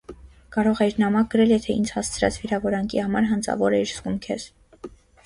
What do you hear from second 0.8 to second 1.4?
էիր նամակ